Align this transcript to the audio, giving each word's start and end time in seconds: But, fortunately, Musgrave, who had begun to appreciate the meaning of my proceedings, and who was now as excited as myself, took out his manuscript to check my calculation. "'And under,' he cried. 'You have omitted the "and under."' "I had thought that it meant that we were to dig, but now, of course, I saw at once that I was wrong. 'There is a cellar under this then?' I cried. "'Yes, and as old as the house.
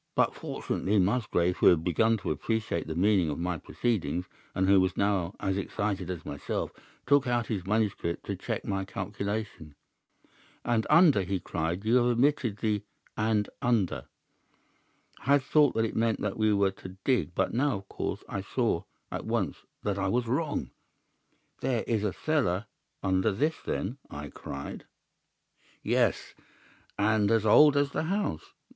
But, 0.15 0.33
fortunately, 0.33 0.97
Musgrave, 0.97 1.57
who 1.57 1.67
had 1.67 1.83
begun 1.83 2.17
to 2.17 2.31
appreciate 2.31 2.87
the 2.87 2.95
meaning 2.95 3.29
of 3.29 3.37
my 3.37 3.59
proceedings, 3.59 4.25
and 4.55 4.67
who 4.67 4.81
was 4.81 4.97
now 4.97 5.35
as 5.39 5.57
excited 5.59 6.09
as 6.09 6.25
myself, 6.25 6.71
took 7.05 7.27
out 7.27 7.45
his 7.45 7.67
manuscript 7.67 8.25
to 8.25 8.35
check 8.35 8.65
my 8.65 8.83
calculation. 8.83 9.75
"'And 10.65 10.87
under,' 10.89 11.21
he 11.21 11.39
cried. 11.39 11.85
'You 11.85 11.97
have 11.97 12.05
omitted 12.05 12.57
the 12.57 12.81
"and 13.15 13.47
under."' 13.61 14.05
"I 15.19 15.33
had 15.33 15.43
thought 15.43 15.75
that 15.75 15.85
it 15.85 15.95
meant 15.95 16.19
that 16.21 16.35
we 16.35 16.51
were 16.51 16.71
to 16.71 16.97
dig, 17.05 17.35
but 17.35 17.53
now, 17.53 17.77
of 17.77 17.87
course, 17.87 18.23
I 18.27 18.41
saw 18.41 18.85
at 19.11 19.25
once 19.27 19.57
that 19.83 19.99
I 19.99 20.07
was 20.07 20.25
wrong. 20.25 20.71
'There 21.59 21.83
is 21.85 22.03
a 22.03 22.11
cellar 22.11 22.65
under 23.03 23.31
this 23.31 23.57
then?' 23.67 23.99
I 24.09 24.29
cried. 24.29 24.85
"'Yes, 25.83 26.33
and 26.97 27.29
as 27.29 27.45
old 27.45 27.77
as 27.77 27.91
the 27.91 28.05
house. 28.05 28.53